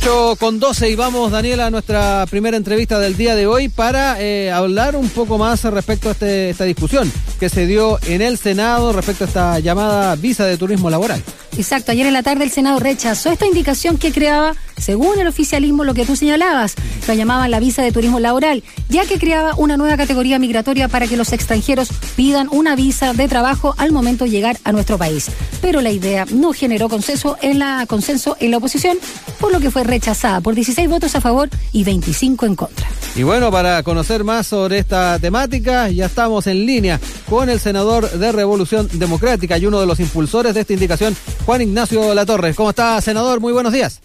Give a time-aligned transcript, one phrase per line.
[0.00, 4.20] 8 con 12 y vamos, Daniela, a nuestra primera entrevista del día de hoy para
[4.20, 8.38] eh, hablar un poco más respecto a este, esta discusión que se dio en el
[8.38, 11.20] Senado respecto a esta llamada visa de turismo laboral.
[11.58, 15.82] Exacto, ayer en la tarde el Senado rechazó esta indicación que creaba, según el oficialismo,
[15.82, 16.76] lo que tú señalabas,
[17.08, 21.08] lo llamaban la visa de turismo laboral, ya que creaba una nueva categoría migratoria para
[21.08, 25.32] que los extranjeros pidan una visa de trabajo al momento de llegar a nuestro país.
[25.60, 28.96] Pero la idea no generó consenso en la, consenso en la oposición,
[29.40, 32.86] por lo que fue rechazada por 16 votos a favor y 25 en contra.
[33.16, 38.08] Y bueno, para conocer más sobre esta temática, ya estamos en línea con el senador
[38.08, 41.16] de Revolución Democrática y uno de los impulsores de esta indicación,
[41.48, 42.52] Juan Ignacio Latorre.
[42.52, 43.40] ¿Cómo está, senador?
[43.40, 44.02] Muy buenos días.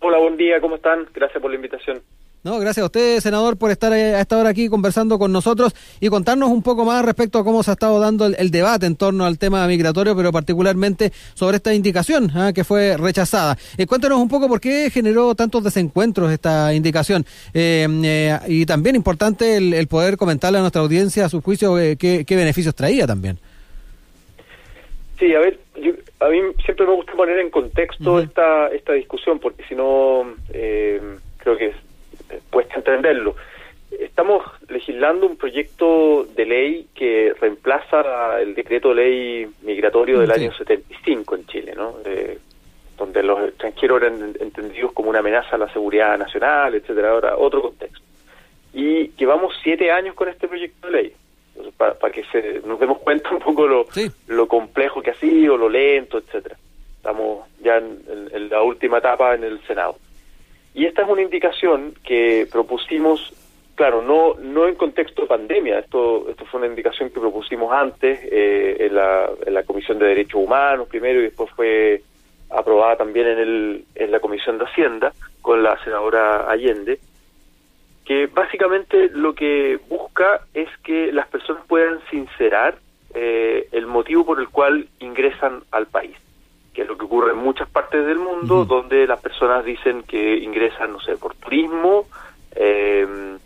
[0.00, 1.06] Hola, buen día, ¿cómo están?
[1.14, 2.02] Gracias por la invitación.
[2.44, 5.74] No, gracias a usted, senador, por estar eh, a esta hora aquí conversando con nosotros
[6.00, 8.96] y contarnos un poco más respecto a cómo se ha estado dando el, debate en
[8.96, 13.56] torno al tema migratorio, pero particularmente sobre esta indicación ah, que fue rechazada.
[13.78, 18.96] Eh, cuéntanos un poco por qué generó tantos desencuentros esta indicación eh, eh y también
[18.96, 23.38] importante el, poder comentarle a nuestra audiencia a su juicio qué, beneficios traía también.
[25.18, 25.58] Sí, a ver,
[26.20, 31.56] a mí siempre me gusta poner en contexto esta, esta discusión porque si no creo
[31.56, 31.72] que
[32.50, 33.34] cuesta entenderlo.
[33.90, 41.34] Estamos legislando un proyecto de ley que reemplaza el decreto ley migratorio del año 75
[41.34, 41.96] en Chile, ¿no?
[43.00, 47.10] donde los extranjeros eran entendidos como una amenaza a la seguridad nacional, etcétera.
[47.10, 48.04] Ahora, otro contexto.
[48.74, 51.12] Y llevamos siete años con este proyecto de ley,
[51.76, 53.86] para, que se, nos demos cuenta un poco lo,
[54.28, 56.56] lo complejo que ha sido, lo lento, etcétera.
[56.96, 59.96] Estamos ya en la última etapa en el Senado.
[60.74, 63.32] Y esta es una indicación que propusimos,
[63.74, 68.20] claro, no no en contexto de pandemia, esto esto fue una indicación que propusimos antes
[68.22, 72.02] eh, en, la, en la Comisión de Derechos Humanos primero y después fue
[72.50, 75.12] aprobada también en, el, en la Comisión de Hacienda
[75.42, 77.00] con la senadora Allende,
[78.04, 80.09] que básicamente lo que busca
[80.54, 82.76] es que las personas puedan sincerar
[83.14, 86.16] eh, el motivo por el cual ingresan al país
[86.74, 90.36] que es lo que ocurre en muchas partes del mundo, donde las personas dicen que
[90.36, 92.06] ingresan, no sé, por turismo,
[92.54, 93.36] eh,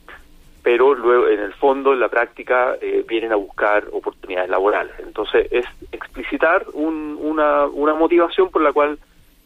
[0.62, 4.92] pero luego en el fondo, en la práctica, eh, vienen a buscar oportunidades laborales.
[4.98, 8.98] Entonces, es explicitar una, una motivación por la cual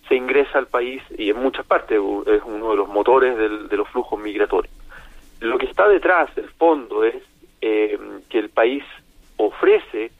[0.08, 3.88] se ingresa al país y en muchas partes es uno de los motores de los
[3.88, 4.72] flujos migratorios.
[5.40, 7.16] Lo que está detrás, del fondo, es
[7.60, 8.84] eh, que el país
[9.36, 10.10] ofrece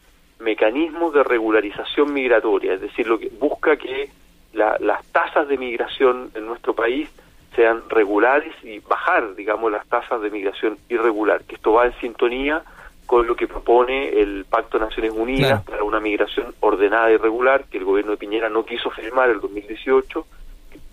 [0.41, 4.11] mecanismos de regularización migratoria, es decir, lo que busca que
[4.53, 7.09] las tasas de migración en nuestro país
[7.55, 12.63] sean regulares y bajar, digamos, las tasas de migración irregular, que esto va en sintonía
[13.07, 17.65] con lo que propone el Pacto de Naciones Unidas para una migración ordenada y regular,
[17.65, 20.27] que el gobierno de Piñera no quiso firmar el 2018,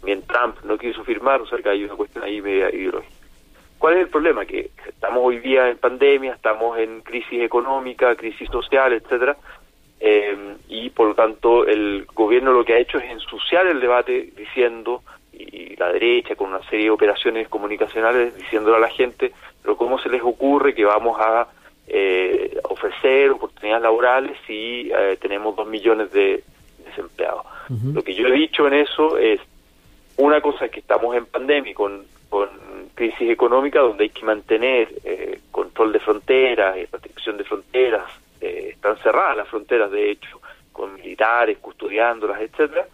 [0.04, 3.15] mientras Trump no quiso firmar, o sea que hay una cuestión ahí media ideológica.
[3.78, 4.46] ¿Cuál es el problema?
[4.46, 9.38] Que estamos hoy día en pandemia, estamos en crisis económica, crisis social, etcétera,
[10.00, 14.30] eh, y por lo tanto el gobierno lo que ha hecho es ensuciar el debate
[14.36, 15.02] diciendo,
[15.38, 19.32] y la derecha con una serie de operaciones comunicacionales diciéndole a la gente,
[19.62, 21.48] pero ¿cómo se les ocurre que vamos a
[21.88, 26.44] eh, ofrecer oportunidades laborales si eh, tenemos dos millones de
[26.86, 27.46] desempleados?
[27.94, 29.40] Lo que yo he dicho en eso es,
[30.18, 32.48] una cosa es que estamos en pandemia con, con
[32.96, 38.10] crisis económica donde hay que mantener eh, control de fronteras, y protección de fronteras,
[38.42, 40.42] eh, están cerradas las fronteras de hecho,
[40.72, 42.88] con militares custodiándolas, etcétera,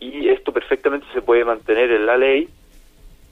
[0.00, 2.48] y esto perfectamente se puede mantener en la ley,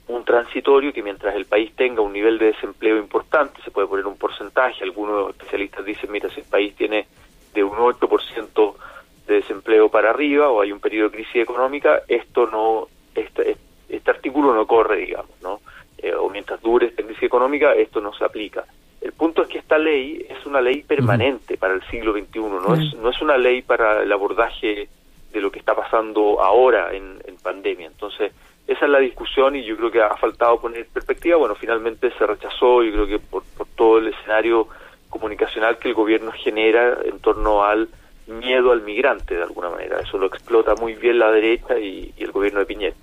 [0.07, 4.05] un transitorio que mientras el país tenga un nivel de desempleo importante, se puede poner
[4.05, 7.07] un porcentaje, algunos especialistas dicen, mira, si el país tiene
[7.53, 8.75] de un 8%
[9.27, 13.57] de desempleo para arriba o hay un periodo de crisis económica, esto no, este,
[13.89, 15.56] este artículo no corre, digamos, ¿no?
[16.37, 18.63] Mientras dure esta crisis económica, esto no se aplica.
[19.01, 22.75] El punto es que esta ley es una ley permanente para el siglo XXI, no,
[22.75, 24.87] es, no es una ley para el abordaje
[25.33, 27.87] de lo que está pasando ahora en, pandemia.
[27.87, 28.33] Entonces,
[28.67, 31.37] esa es la discusión y yo creo que ha faltado poner perspectiva.
[31.37, 33.41] Bueno, finalmente se rechazó, yo creo que por,
[33.75, 34.67] todo el escenario
[35.09, 37.89] comunicacional que el gobierno genera en torno al
[38.27, 40.01] miedo al migrante, de alguna manera.
[40.01, 42.95] Eso lo explota muy bien la derecha y el gobierno de Piñera.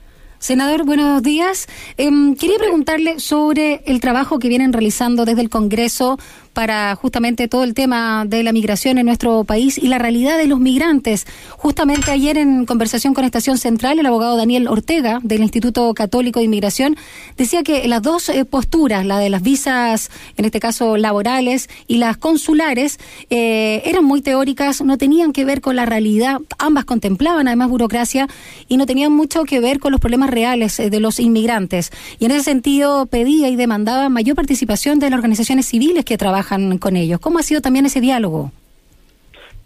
[0.44, 1.67] Senador, buenos días.
[1.96, 6.19] Em, quería preguntarle sobre el trabajo que vienen realizando desde el Congreso
[6.55, 10.47] para justamente todo el tema de la migración en nuestro país y la realidad de
[10.47, 11.27] los migrantes.
[11.51, 16.47] Justamente ayer en conversación con Estación Central, el abogado Daniel Ortega del Instituto Católico de
[16.47, 16.97] Inmigración
[17.37, 21.97] decía que las dos eh, posturas, la de las visas, en este caso laborales, y
[21.97, 22.99] las consulares,
[23.31, 28.29] eh, eran muy teóricas, no tenían que ver con la realidad, ambas contemplaban además burocracia
[28.69, 31.91] y no tenían mucho que ver con los problemas reales eh, de los inmigrantes.
[32.21, 36.44] Y en ese sentido pedía y demandaba mayor participación de las organizaciones civiles que trabajan
[36.81, 37.20] con ellos.
[37.20, 38.50] ¿Cómo ha sido también ese diálogo?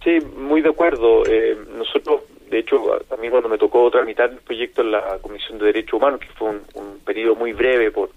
[0.03, 1.25] Sí, muy de acuerdo.
[1.27, 5.67] Eh, nosotros, de hecho, también cuando me tocó tramitar el proyecto en la Comisión de
[5.67, 8.11] Derechos Humanos, que fue un, periodo muy breve por,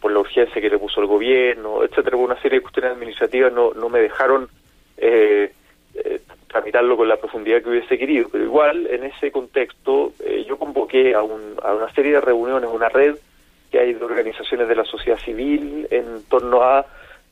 [0.00, 3.72] por la urgencia que le puso el gobierno, etcétera, una serie de cuestiones administrativas, no,
[3.74, 4.48] no me dejaron
[4.96, 5.52] eh,
[5.94, 8.28] eh, tramitarlo con la profundidad que hubiese querido.
[8.30, 12.70] Pero igual, en ese contexto, eh, yo convoqué a, un, a una serie de reuniones,
[12.72, 13.16] una red
[13.70, 16.86] que hay de organizaciones de la sociedad civil en torno a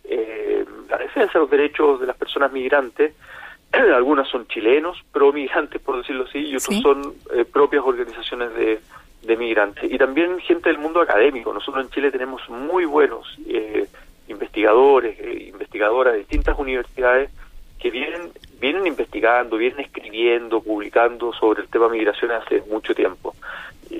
[0.05, 0.46] eh,
[0.89, 3.15] la defensa de los derechos de las personas migrantes.
[3.73, 8.81] Algunas son chilenos, pro migrantes, por decirlo así, y otros son eh, propias organizaciones de,
[9.23, 9.91] de migrantes.
[9.91, 11.53] Y también gente del mundo académico.
[11.53, 13.87] Nosotros en Chile tenemos muy buenos eh,
[14.29, 15.19] investigadores,
[15.49, 17.31] investigadoras de distintas universidades
[17.79, 23.35] que vienen vienen investigando, vienen escribiendo, publicando sobre el tema migración hace mucho tiempo.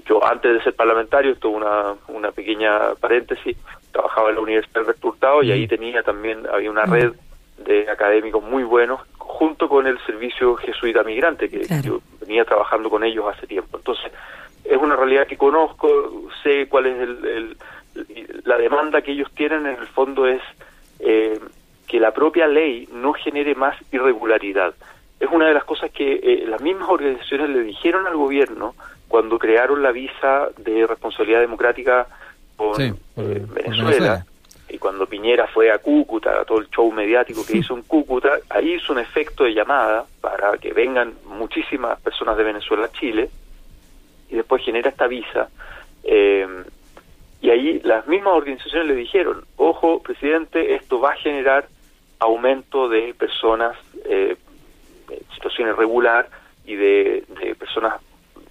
[0.07, 3.57] Yo antes de ser parlamentario, esto una, una pequeña paréntesis,
[3.97, 7.13] trabajaba en la Universidad del Hurtado y ahí tenía también, había una red
[7.65, 13.03] de académicos muy buenos junto con el servicio jesuita migrante que yo venía trabajando con
[13.05, 13.79] ellos hace tiempo.
[13.79, 14.13] Entonces,
[14.65, 15.89] es una realidad que conozco,
[16.43, 17.57] sé cuál es el,
[18.45, 20.43] la demanda que ellos tienen, en el fondo es
[21.01, 21.41] eh,
[21.87, 24.75] que la propia ley no genere más irregularidad.
[25.19, 28.75] Es una de las cosas que eh, las mismas organizaciones le dijeron al gobierno
[29.09, 32.07] cuando crearon la visa de responsabilidad democrática
[32.57, 34.27] con, eh, Venezuela,
[34.69, 38.75] y cuando Piñera fue a Cúcuta, todo el show mediático que hizo en Cúcuta, ahí
[38.75, 43.31] hizo un efecto de llamada para que vengan muchísimas personas de Venezuela a Chile
[44.29, 45.49] y después genera esta visa.
[46.03, 46.47] Eh,
[47.41, 51.69] y ahí las mismas organizaciones le dijeron, ojo, presidente, esto va a generar
[52.19, 54.37] aumento de personas eh,
[55.11, 56.29] en situación irregular
[56.65, 57.25] y de,
[57.59, 58.01] personas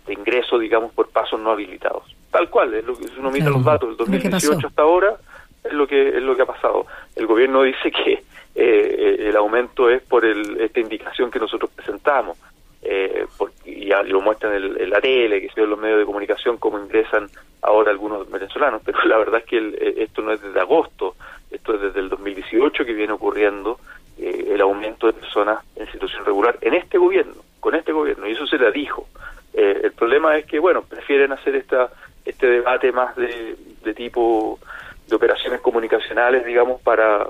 [0.05, 2.14] de ingreso, digamos, por pasos no habilitados.
[2.35, 5.15] Tal cual, es lo que, si uno mira los datos del 2018 hasta ahora,
[5.63, 6.85] es lo que es lo que ha pasado.
[7.15, 8.23] El gobierno dice que
[8.55, 12.37] eh, el aumento es por el, esta indicación que nosotros presentamos.
[12.81, 13.25] Eh,
[13.63, 17.29] y lo muestran en, la tele, que se en los medios de comunicación, cómo ingresan
[17.61, 21.15] ahora algunos venezolanos, pero la verdad es que eh, esto no es desde agosto,
[21.49, 23.79] esto es desde el 2018 que viene ocurriendo
[24.19, 28.33] eh, el aumento de personas en situación regular en este gobierno, con este gobierno, y
[28.33, 29.07] eso se le dijo.
[29.53, 31.89] Eh, el problema es que, bueno, prefieren hacer esta
[32.25, 34.59] este debate más de, de tipo
[35.07, 37.27] de operaciones comunicacionales, digamos, para,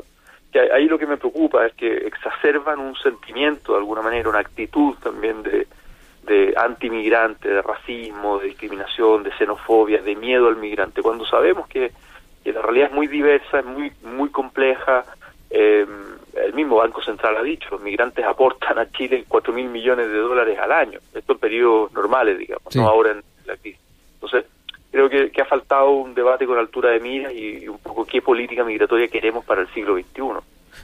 [0.74, 4.96] ahí lo que me preocupa es que exacerban un sentimiento de alguna manera, una actitud
[5.04, 5.68] también de,
[6.24, 11.92] de antimigrante, de racismo, de discriminación, de xenofobia, de miedo al migrante, cuando sabemos que,
[12.46, 15.04] la realidad es muy diversa, es muy, muy compleja.
[15.50, 15.84] Eh,
[16.36, 20.18] el mismo Banco Central ha dicho, los migrantes aportan a Chile cuatro mil millones de
[20.18, 23.85] dólares al año, esto en periodos normales, digamos, no ahora en la crisis.
[24.96, 28.64] Creo que, ha faltado un debate con altura de miras y, un poco qué política
[28.64, 30.22] migratoria queremos para el siglo XXI.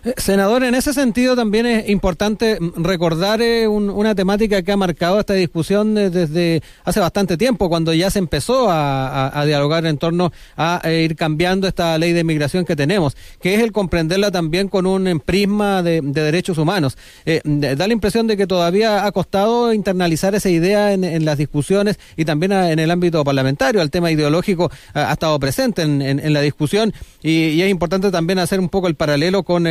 [0.03, 5.19] Eh, senador, en ese sentido también es importante recordar eh, una temática que ha marcado
[5.19, 10.31] esta discusión eh, desde hace bastante tiempo, cuando ya se empezó a, dialogar en torno
[10.55, 14.85] a ir cambiando esta ley de inmigración que tenemos, que es el comprenderla también con
[14.85, 16.97] un prisma de, derechos humanos.
[17.43, 22.25] da la impresión de que todavía ha costado internalizar esa idea en, las discusiones y
[22.25, 23.81] también en el ámbito parlamentario.
[23.81, 28.69] El tema ideológico ha, estado presente en, la discusión y, es importante también hacer un
[28.69, 29.65] poco el paralelo con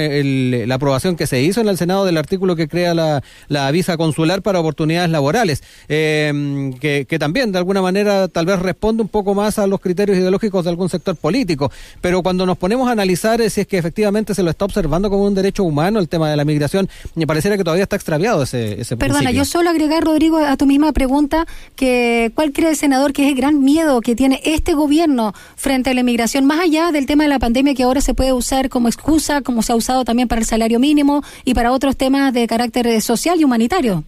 [0.67, 4.43] la aprobación que se hizo en el Senado del artículo que crea la, visa consular
[4.43, 9.59] para oportunidades laborales, eh, que, también de alguna manera tal vez responde un poco más
[9.59, 11.71] a los criterios ideológicos de algún sector político.
[12.01, 15.11] Pero cuando nos ponemos a analizar eh, si es que efectivamente se lo está observando
[15.11, 18.43] como un derecho humano el tema de la migración, me pareciera que todavía está extraviado
[18.43, 22.77] ese, ese Perdona, yo solo agregar, Rodrigo, a tu misma pregunta, que ¿cuál cree el
[22.77, 26.61] senador que es el gran miedo que tiene este gobierno frente a la inmigración, más
[26.61, 29.73] allá del tema de la pandemia que ahora se puede usar como excusa, como se
[29.73, 33.45] ha usado también para el salario mínimo y para otros temas de carácter social y
[33.45, 34.05] humanitario.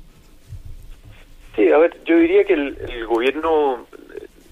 [1.54, 3.86] Sí, a ver, yo diría que el, gobierno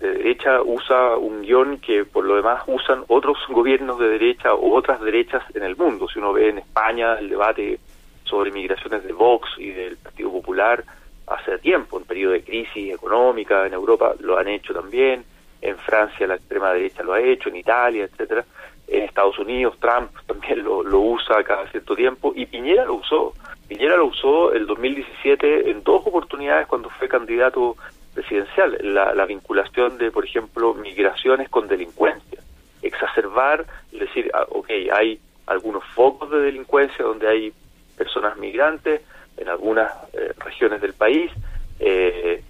[0.00, 4.74] de derecha usa un guion que por lo demás usan otros gobiernos de derecha o
[4.74, 6.08] otras derechas en el mundo.
[6.08, 7.78] Si uno ve en España el debate
[8.24, 10.84] sobre migraciones de Vox y del Partido Popular
[11.26, 15.24] hace tiempo, en periodo de crisis económica, en Europa lo han hecho también.
[15.62, 18.44] en Francia la extrema derecha lo ha hecho, en Italia, etcétera,
[18.90, 23.34] en Estados Unidos Trump también lo, lo usa cada cierto tiempo y Piñera lo usó.
[23.68, 27.76] Piñera lo usó el 2017 en dos oportunidades cuando fue candidato
[28.14, 32.40] presidencial, la, la vinculación de, por ejemplo, migraciones con delincuencia,
[32.82, 37.52] exacerbar, decir, ah, ok, hay algunos focos de delincuencia donde hay
[37.96, 39.02] personas migrantes
[39.36, 41.30] en algunas eh, regiones del país,
[41.78, 42.42] eh,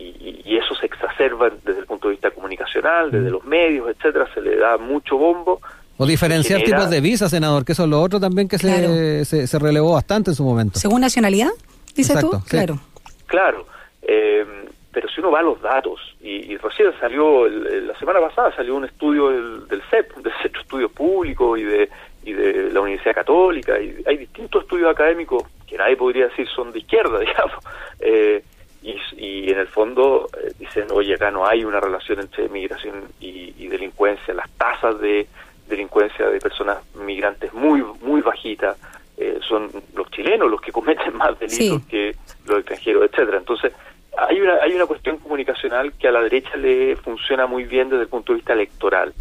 [0.00, 4.26] y, y, eso se exacerba desde el punto de vista comunicacional, desde los medios, etcétera,
[4.32, 5.60] se le da mucho bombo.
[5.96, 9.46] O diferenciar tipos de visas, senador, que eso es lo otro también que se, se,
[9.46, 10.78] se, relevó bastante en su momento.
[10.78, 11.50] ¿Según nacionalidad?
[11.94, 12.48] Dices tú, sí.
[12.48, 12.78] claro.
[13.26, 13.66] Claro,
[14.02, 14.44] eh,
[14.92, 18.54] pero si uno va a los datos, y, y recién salió, el, la semana pasada
[18.56, 21.88] salió un estudio del, del CEP, del Centro de Estudios Públicos y de,
[22.24, 26.72] y de la Universidad Católica, y hay distintos estudios académicos que nadie podría decir son
[26.72, 27.64] de izquierda, digamos,
[28.00, 28.42] eh,
[28.82, 33.04] y, y, en el fondo eh, dicen, oye, acá no hay una relación entre migración
[33.20, 35.26] y, y, delincuencia, las tasas de
[35.68, 38.76] delincuencia de personas migrantes muy muy bajitas,
[39.16, 41.88] eh, son los chilenos los que cometen más delitos sí.
[41.88, 43.38] que los extranjeros, etcétera.
[43.38, 43.72] Entonces,
[44.16, 48.02] hay una hay una cuestión comunicacional que a la derecha le funciona muy bien desde
[48.04, 49.12] el punto de vista electoral.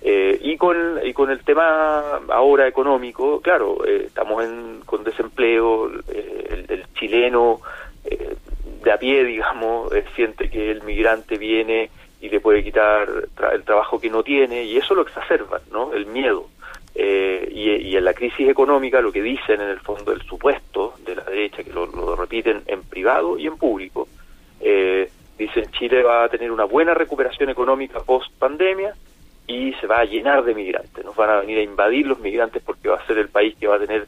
[0.00, 5.90] Eh, y con y con el tema ahora económico, claro, eh, estamos en, con desempleo,
[6.08, 7.60] eh, el, el, chileno
[8.04, 8.36] eh,
[8.88, 11.90] de a pie, digamos, eh, siente que el migrante viene
[12.22, 13.06] y le puede quitar
[13.52, 15.92] el trabajo que no tiene y eso lo exacerba, ¿no?
[15.92, 16.48] El miedo.
[16.94, 20.94] Eh, y, y, en la crisis económica lo que dicen en el fondo el supuesto
[21.04, 24.08] de la derecha, que lo, lo repiten en privado y en público,
[24.58, 28.94] eh, dicen Chile va a tener una buena recuperación económica post pandemia
[29.46, 32.62] y se va a llenar de migrantes, nos van a venir a invadir los migrantes
[32.64, 34.06] porque va a ser el país que va a tener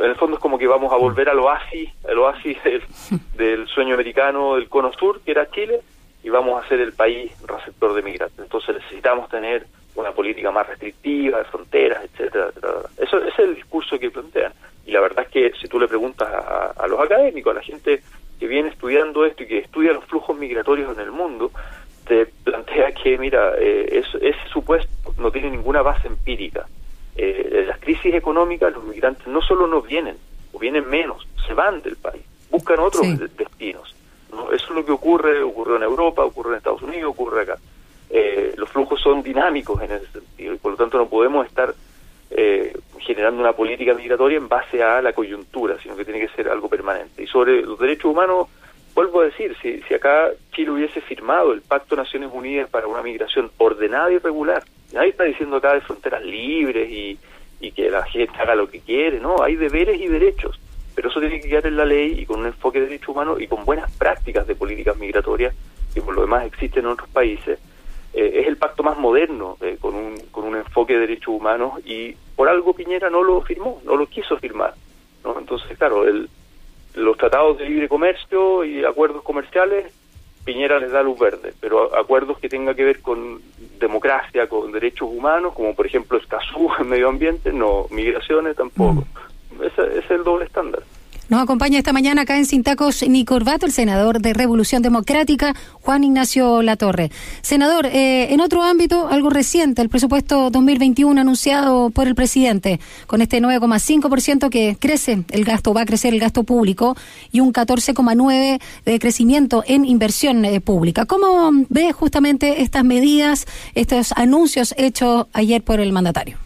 [0.00, 2.82] en el fondo es como que vamos a volver al oasis, el oasis del,
[3.34, 5.80] del, sueño americano del cono sur, que era Chile,
[6.22, 8.38] y vamos a ser el país receptor de migrantes.
[8.38, 12.72] Entonces necesitamos tener una política más restrictiva, de fronteras, etcétera, etcétera.
[12.98, 14.52] Eso ese es el discurso que plantean.
[14.86, 17.62] Y la verdad es que si tú le preguntas a, a los académicos, a la
[17.62, 18.02] gente
[18.38, 21.50] que viene estudiando esto y que estudia los flujos migratorios en el mundo,
[22.06, 26.66] te plantea que, mira, eh, eso, ese supuesto no tiene ninguna base empírica
[27.16, 27.66] eh,
[28.00, 30.16] crisis económicas, los migrantes no solo no vienen,
[30.52, 33.16] o vienen menos, se van del país, buscan otros sí.
[33.36, 33.94] destinos.
[34.32, 34.52] ¿no?
[34.52, 37.58] Eso es lo que ocurre, ocurrió en Europa, ocurre en Estados Unidos, ocurre acá.
[38.08, 41.72] Eh, los flujos son dinámicos en ese sentido y por lo tanto no podemos estar
[42.30, 46.48] eh, generando una política migratoria en base a la coyuntura, sino que tiene que ser
[46.48, 47.22] algo permanente.
[47.22, 48.48] Y sobre los derechos humanos,
[48.94, 52.88] vuelvo a decir, si, si acá Chile hubiese firmado el Pacto de Naciones Unidas para
[52.88, 57.18] una migración ordenada y regular, nadie está diciendo acá de fronteras libres y,
[57.60, 60.58] y que la gente haga lo que quiere, no, hay deberes y derechos,
[60.94, 63.40] pero eso tiene que quedar en la ley y con un enfoque de derechos humanos
[63.40, 65.54] y con buenas prácticas de políticas migratorias
[65.94, 67.58] que por lo demás existen en otros países.
[68.12, 71.74] Eh, es el pacto más moderno eh, con, un, con un enfoque de derechos humanos
[71.84, 74.74] y por algo Piñera no lo firmó, no lo quiso firmar.
[75.22, 75.38] ¿no?
[75.38, 76.28] Entonces, claro, el,
[76.94, 79.92] los tratados de libre comercio y acuerdos comerciales
[80.44, 83.40] Piñera les da luz verde, pero acuerdos que tengan que ver con
[83.78, 89.04] democracia, con derechos humanos, como por ejemplo Escazú en medio ambiente, no, migraciones tampoco.
[89.56, 89.62] Mm.
[89.64, 90.82] Ese, ese es el doble estándar.
[91.30, 95.54] Nos acompaña esta mañana acá en Sin Tacos ni Corbato, el senador de Revolución Democrática,
[95.74, 97.10] Juan Ignacio Latorre.
[97.40, 103.22] Senador, eh, en otro ámbito, algo reciente, el presupuesto 2021 anunciado por el presidente, con
[103.22, 106.96] este 9,5% que crece el gasto, va a crecer el gasto público
[107.30, 111.06] y un 14,9% de crecimiento en inversión eh, pública.
[111.06, 113.46] ¿Cómo ve justamente estas medidas,
[113.76, 116.38] estos anuncios hechos ayer por el mandatario?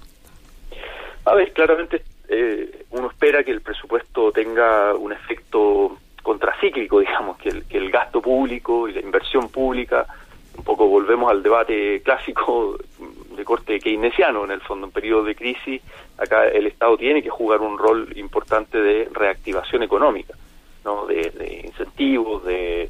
[1.24, 7.50] A ver, claramente eh, uno espera que el presupuesto tenga un efecto contracíclico, digamos, que
[7.50, 10.06] el, que el gasto público y la inversión pública,
[10.56, 12.78] un poco volvemos al debate clásico
[13.36, 15.82] de corte keynesiano, en el fondo, en periodo de crisis,
[16.16, 20.34] acá el Estado tiene que jugar un rol importante de reactivación económica,
[20.84, 21.06] ¿no?
[21.06, 22.88] de, de incentivos, de,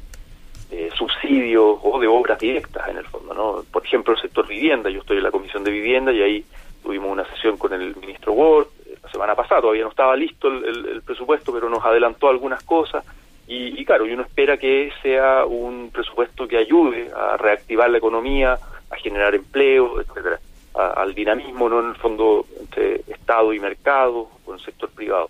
[0.69, 3.33] de, subsidios o de obras directas, en el fondo.
[3.33, 3.63] ¿no?
[3.69, 6.45] Por ejemplo, el sector vivienda, yo estoy en la Comisión de Vivienda y ahí
[6.81, 8.67] tuvimos una sesión con el ministro Ward,
[9.15, 13.03] semana pasada, todavía no estaba listo el, el, el presupuesto, pero nos adelantó algunas cosas
[13.47, 17.99] y, y, claro, y uno espera que sea un presupuesto que ayude a reactivar la
[17.99, 18.53] economía,
[18.89, 20.39] a generar empleo, etcétera,
[20.73, 25.29] a, al dinamismo, no en el fondo entre Estado y mercado, con el sector privado.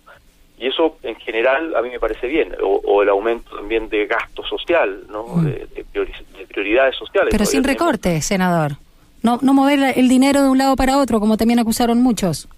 [0.58, 4.06] Y eso en general a mí me parece bien, o, o el aumento también de
[4.06, 5.26] gasto social, ¿no?
[5.26, 5.44] Mm.
[5.44, 7.28] De, de, priori de, prioridades sociales.
[7.30, 8.72] Pero sin recorte, senador.
[9.22, 12.48] No, no mover el dinero de un lado para otro, como también acusaron muchos.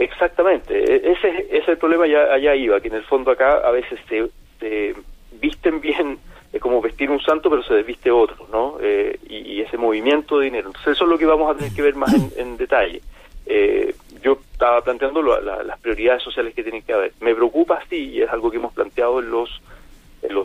[0.00, 3.70] Exactamente, e-, ese, es el problema, ya allá iba, que en el fondo acá a
[3.70, 4.28] veces se,
[4.58, 4.94] se
[5.40, 6.18] visten bien
[6.52, 8.78] es como vestir un santo pero se desviste otro, ¿no?
[8.80, 10.68] Eh, y, ese movimiento de dinero.
[10.68, 13.02] Entonces eso es lo que vamos a tener que ver más en, detalle.
[13.46, 17.12] Eh, yo estaba planteando las prioridades sociales que tienen que haber.
[17.20, 19.60] Me preocupa, sí, y es algo que hemos planteado en los,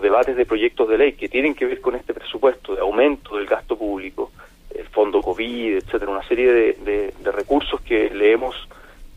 [0.01, 3.47] debates de proyectos de ley que tienen que ver con este presupuesto de aumento del
[3.47, 4.31] gasto público,
[4.73, 8.55] el fondo COVID, etcétera, una serie de, de, recursos que le hemos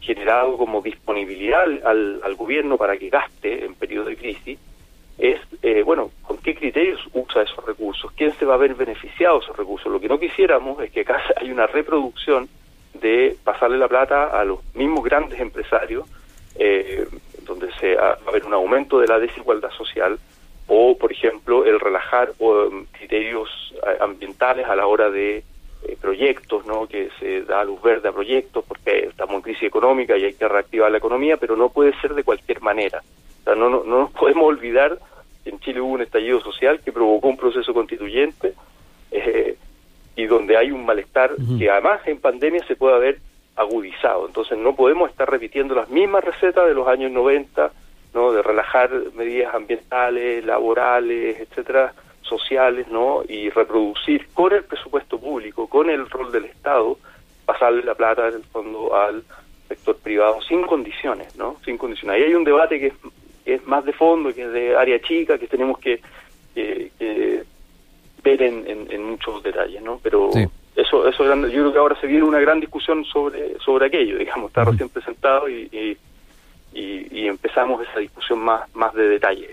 [0.09, 4.59] generado como disponibilidad al, gobierno para que gaste en periodo de crisis
[5.19, 9.39] es, eh, bueno, con qué criterios usa esos recursos, quién se va a ver beneficiado
[9.39, 9.93] de esos recursos.
[9.93, 12.49] Lo que no quisiéramos es que acá hay una reproducción
[12.95, 16.09] de pasarle la plata a los mismos grandes empresarios,
[16.59, 17.07] eh,
[17.43, 20.19] donde se va a haber un aumento de la desigualdad social,
[20.69, 25.45] o, por ejemplo, el relajar um, criterios eh, ambientales a la hora de
[26.01, 26.87] proyectos, ¿no?
[26.87, 30.49] que se da luz verde a proyectos porque estamos en crisis económica y hay que
[30.49, 33.03] reactivar la economía, pero no puede ser de cualquier manera
[33.55, 34.99] no, no, nos podemos olvidar
[35.45, 38.55] que en Chile hubo un estallido social que provocó un proceso constituyente
[39.11, 39.57] eh,
[40.17, 43.19] y donde hay un malestar que además en pandemia se puede haber
[43.55, 44.27] agudizado.
[44.27, 47.71] Entonces no podemos estar repitiendo las mismas recetas de los años 90,
[48.15, 48.33] ¿no?
[48.33, 51.95] de relajar medidas ambientales, laborales, etcétera,
[52.29, 53.23] sociales, ¿no?
[53.29, 56.99] y reproducir con el presupuesto público, con el rol del Estado,
[57.45, 59.25] pasarle la plata en el fondo al
[59.69, 61.57] sector privado sin condiciones, ¿no?
[61.65, 62.17] Sin condiciones.
[62.17, 62.95] Ahí hay un debate que es
[63.49, 66.03] que es más de fondo, que es de área chica, que tenemos que,
[66.55, 69.99] ver en, muchos detalles, ¿no?
[70.03, 70.29] Pero
[70.77, 74.51] eso, eso yo creo que ahora se viene una gran discusión sobre, sobre aquello, digamos,
[74.51, 75.97] está recién presentado y,
[76.75, 79.49] y, empezamos esa discusión más, más de detalle.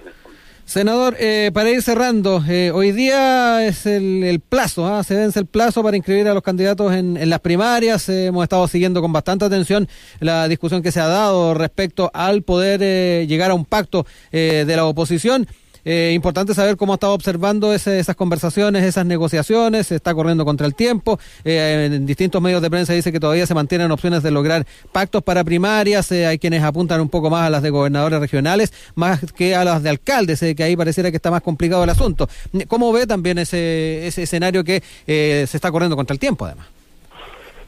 [0.66, 5.04] Senador, eh, para ir cerrando, eh, hoy día es el, plazo, ¿ah?
[5.04, 8.10] se vence el plazo para inscribir a los candidatos en, en las primarias.
[8.10, 9.88] Eh, hemos estado siguiendo con bastante atención
[10.20, 14.86] la discusión que se ha dado respecto al poder llegar a un pacto de la
[14.86, 15.48] oposición.
[15.86, 20.66] Eh, importante saber cómo ha estado observando esas conversaciones, esas negociaciones, se está corriendo contra
[20.66, 21.20] el tiempo.
[21.44, 25.22] Eh, en distintos medios de prensa dice que todavía se mantienen opciones de lograr pactos
[25.22, 26.12] para primarias.
[26.12, 29.64] Eh, hay quienes apuntan un poco más a las de gobernadores regionales, más que a
[29.64, 32.28] las de alcaldes, que ahí pareciera que está más complicado el asunto.
[32.68, 36.68] ¿Cómo ve también ese, ese escenario que se está corriendo contra el tiempo, además?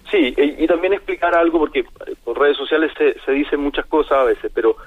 [0.10, 1.84] Sí, y, también explicar algo, porque
[2.24, 4.78] por redes sociales se, se dicen muchas cosas a veces, pero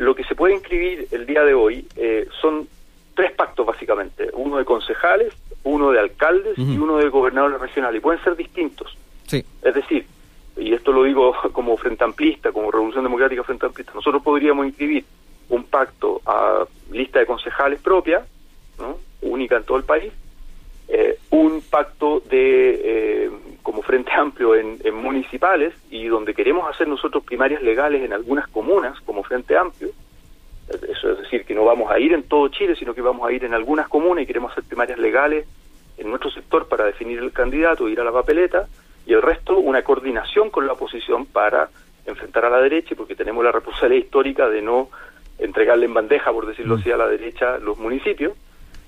[0.00, 2.66] lo que se puede inscribir el día de hoy eh, son
[3.14, 8.00] tres pactos básicamente, uno de concejales, uno de alcaldes y uno de gobernadores regionales, y
[8.00, 8.96] pueden ser distintos.
[9.26, 9.44] Sí.
[9.60, 10.06] Es decir,
[10.56, 15.04] y esto lo digo como frente amplista, como Revolución Democrática frente amplista, nosotros podríamos inscribir
[15.50, 18.24] un pacto a lista de concejales propia,
[18.78, 18.96] ¿no?
[19.20, 20.10] única en todo el país,
[20.92, 23.30] eh, un pacto de eh,
[23.62, 29.00] como Frente Amplio en, municipales y donde queremos hacer nosotros primarias legales en algunas comunas
[29.02, 29.90] como Frente Amplio.
[30.68, 33.32] Eso es decir, que no vamos a ir en todo Chile, sino que vamos a
[33.32, 35.46] ir en algunas comunas y queremos hacer primarias legales
[35.96, 38.66] en nuestro sector para definir el candidato, ir a la papeleta,
[39.06, 41.70] y el resto una coordinación con la oposición para
[42.04, 44.88] enfrentar a la derecha, porque tenemos la responsabilidad histórica de no
[45.38, 46.80] entregarle en bandeja, por decirlo mm.
[46.80, 48.32] así, a la derecha los municipios.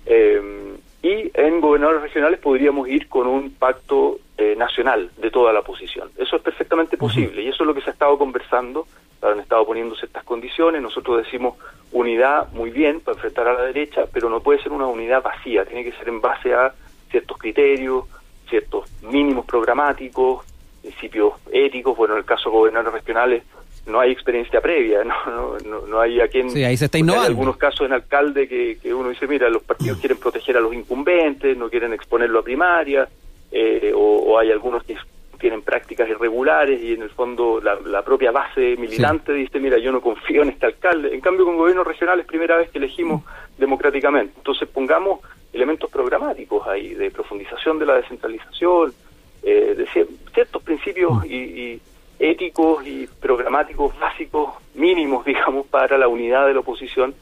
[0.05, 0.72] Eh,
[1.03, 6.11] y en gobernadores regionales podríamos ir con un pacto eh, nacional de toda la oposición.
[6.17, 8.87] Eso es perfectamente posible y eso es lo que se ha estado conversando,
[9.21, 11.57] han estado poniendo ciertas condiciones, nosotros decimos
[11.91, 15.65] unidad muy bien para enfrentar a la derecha, pero no puede ser una unidad vacía,
[15.65, 16.73] tiene que ser en base a
[17.11, 18.05] ciertos criterios,
[18.49, 20.45] ciertos mínimos programáticos,
[20.81, 23.43] principios éticos, bueno, en el caso de gobernadores regionales
[23.87, 26.51] no hay experiencia previa, no, no, no, hay a quien...
[26.51, 27.25] Sí, ahí se está innovando.
[27.25, 30.61] Hay algunos casos en alcalde que, que uno dice, mira, los partidos quieren proteger a
[30.61, 33.09] los incumbentes, no quieren exponerlo a primaria,
[33.51, 34.97] eh, o, hay algunos que
[35.39, 40.01] tienen prácticas irregulares y en el fondo la, propia base militante dice, mira, yo no
[40.01, 41.13] confío en este alcalde.
[41.13, 43.23] En cambio, con gobiernos regionales, primera vez que elegimos
[43.59, 44.35] democráticamente.
[44.37, 45.21] Entonces pongamos
[45.53, 48.95] elementos programáticos ahí, de profundización de la descentralización,
[49.43, 51.81] eh, de ciertos principios y
[52.19, 57.15] éticos y programáticos básicos mínimos, digamos, para la unidad de la oposición.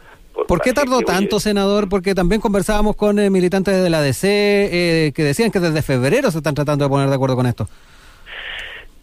[0.47, 1.89] ¿Por, qué tardó tanto, senador?
[1.89, 6.31] Porque también conversábamos con eh, militantes de la DC eh, que decían que desde febrero
[6.31, 7.69] se están tratando de poner de acuerdo con esto.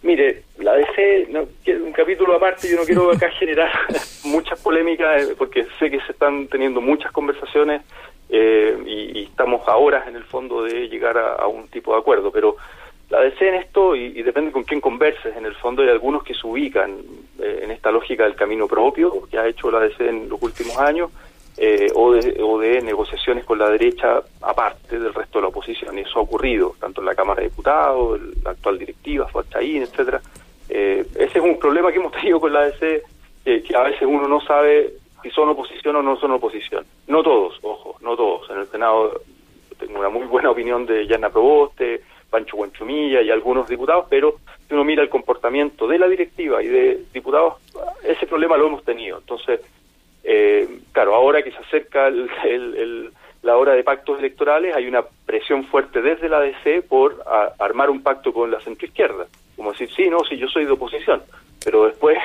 [0.04, 1.41] Mire, la DC, no,
[1.84, 3.69] un capítulo aparte, yo no quiero acá generar
[4.23, 7.82] muchas polémicas eh, porque sé que se están teniendo muchas conversaciones
[8.30, 12.58] y, estamos ahora en el fondo de llegar a, a un tipo de acuerdo, pero
[13.10, 16.34] la DC en esto, y, depende con quién converses, en el fondo hay algunos que
[16.34, 16.98] se ubican
[17.39, 20.78] eh, en esta lógica del camino propio que ha hecho la DC en los últimos
[20.78, 21.12] años,
[21.56, 25.98] eh, o, de, o de negociaciones con la derecha aparte del resto de la oposición.
[25.98, 30.22] Y eso ha ocurrido tanto en la Cámara de Diputados, la actual directiva, Fuachaín, etcétera.
[30.70, 33.04] Eh, ese es un problema que hemos tenido con la DC,
[33.43, 34.93] que a veces uno no sabe
[35.24, 36.86] si son oposición o no son oposición.
[37.08, 38.50] No todos, ojo, no todos.
[38.50, 39.22] En el Senado
[39.80, 44.36] tengo una muy buena opinión de Yana Proboste, Pancho Guanchumilla y algunos diputados, pero
[44.68, 47.56] si uno mira el comportamiento de la directiva y de diputados,
[48.04, 49.18] ese problema lo hemos tenido.
[49.18, 49.62] Entonces,
[50.24, 56.02] eh, claro, ahora que se acerca la hora de pactos electorales, hay una presión fuerte
[56.02, 57.24] desde la DC por
[57.60, 59.28] armar un pacto con la centroizquierda.
[59.56, 61.24] Como decir, sí, no, sí, yo soy de oposición,
[61.63, 62.18] pero después,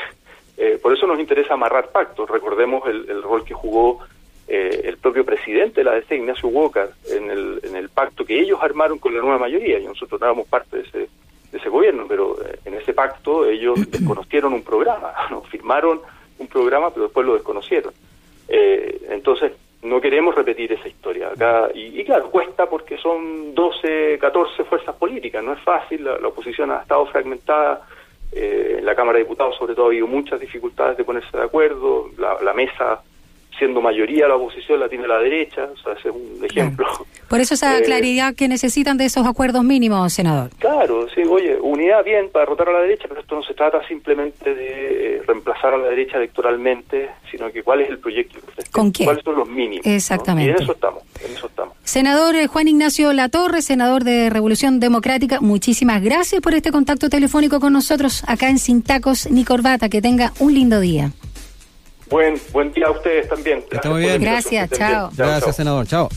[0.57, 2.29] eh, por eso nos interesa amarrar pactos.
[2.29, 4.01] Recordemos el, rol que jugó
[4.49, 8.41] eh, el propio presidente de la DC, Ignacio Walker, en el, en el pacto que
[8.41, 11.69] ellos armaron con la nueva mayoría, y nosotros no éramos parte de ese, de ese
[11.69, 15.43] gobierno, pero eh, en ese pacto ellos desconocieron un programa, ¿no?
[15.43, 16.01] firmaron
[16.39, 17.93] un programa, pero después lo desconocieron.
[18.49, 19.53] entonces,
[19.83, 21.69] no queremos repetir esa historia acá.
[21.75, 26.83] Y, claro, cuesta porque son 12, 14 fuerzas políticas, no es fácil, la, oposición ha
[26.83, 27.83] estado fragmentada,
[28.31, 31.43] eh, en la Cámara de Diputados sobre todo ha habido muchas dificultades de ponerse de
[31.43, 33.03] acuerdo, la, la mesa
[33.63, 36.85] siendo mayoría la oposición la tiene la derecha, o sea, ese es un ejemplo.
[37.29, 40.51] Por eso esa eh, claridad que necesitan de esos acuerdos mínimos, senador.
[40.59, 43.87] Claro, sí, oye, unidad bien para derrotar a la derecha, pero esto no se trata
[43.87, 48.41] simplemente de eh, reemplazar a la derecha electoralmente, sino que cuál es el proyecto
[48.73, 49.07] ¿Con quién?
[49.07, 49.87] cuáles son los mínimos.
[49.87, 50.51] Exactamente.
[50.51, 51.77] Y en eso estamos, en eso estamos.
[51.85, 57.61] Senador eh, Juan Ignacio Latorre, senador de Revolución Democrática, muchísimas gracias por este contacto telefónico
[57.61, 59.89] con nosotros acá en Sin Tacos ni Corbata.
[59.89, 61.13] Que tenga un lindo día.
[62.13, 63.65] Buen, buen día a ustedes también.
[63.71, 64.21] Está muy bien.
[64.21, 65.11] Gracias, chao.
[65.17, 65.87] Gracias, senador.
[65.87, 66.11] Chao.